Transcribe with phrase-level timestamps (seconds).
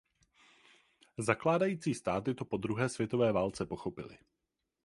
[1.19, 4.17] Zakládající státy to po druhé světové válce pochopily.